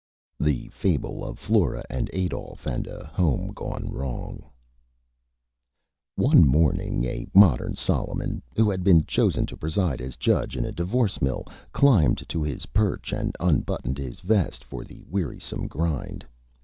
_THE 0.43 0.67
FABLE 0.69 1.23
OF 1.23 1.37
FLORA 1.37 1.83
AND 1.87 2.09
ADOLPH 2.11 2.65
AND 2.65 2.87
A 2.87 3.05
HOME 3.13 3.49
GONE 3.53 3.87
WRONG 3.91 4.43
One 6.15 6.41
morning 6.47 7.03
a 7.03 7.27
Modern 7.35 7.75
Solomon, 7.75 8.41
who 8.55 8.67
had 8.71 8.83
been 8.83 9.05
chosen 9.05 9.45
to 9.45 9.55
preside 9.57 10.01
as 10.01 10.15
Judge 10.15 10.57
in 10.57 10.65
a 10.65 10.71
Divorce 10.71 11.21
Mill, 11.21 11.45
climbed 11.71 12.27
to 12.29 12.41
his 12.41 12.65
Perch 12.65 13.13
and 13.13 13.35
unbuttoned 13.39 13.99
his 13.99 14.21
Vest 14.21 14.63
for 14.63 14.83
the 14.83 15.03
Wearisome 15.05 15.67
Grind. 15.67 16.25